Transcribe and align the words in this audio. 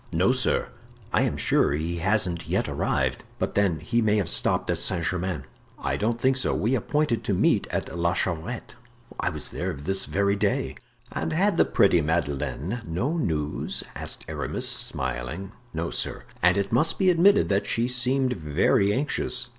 "No, 0.11 0.31
sir; 0.33 0.69
I 1.13 1.21
am 1.21 1.37
sure 1.37 1.73
he 1.73 1.97
hasn't 1.97 2.47
yet 2.47 2.67
arrived. 2.67 3.23
But 3.37 3.53
then 3.53 3.79
he 3.81 4.01
may 4.01 4.17
have 4.17 4.29
stopped 4.29 4.67
at 4.71 4.79
Saint 4.79 5.05
Germain." 5.05 5.43
"I 5.77 5.95
don't 5.95 6.19
think 6.19 6.37
so; 6.37 6.55
we 6.55 6.73
appointed 6.73 7.23
to 7.23 7.35
meet 7.35 7.67
at 7.69 7.95
La 7.95 8.15
Chevrette." 8.15 8.73
"I 9.19 9.29
was 9.29 9.49
there 9.51 9.73
this 9.73 10.05
very 10.07 10.35
day." 10.35 10.73
"And 11.11 11.33
had 11.33 11.55
the 11.57 11.65
pretty 11.65 12.01
Madeleine 12.01 12.81
no 12.83 13.15
news?" 13.15 13.83
asked 13.95 14.25
Aramis, 14.27 14.67
smiling. 14.67 15.51
"No, 15.71 15.91
sir, 15.91 16.23
and 16.41 16.57
it 16.57 16.71
must 16.71 16.97
be 16.97 17.11
admitted 17.11 17.47
that 17.49 17.67
she 17.67 17.87
seemed 17.87 18.33
very 18.33 18.91
anxious." 18.91 19.49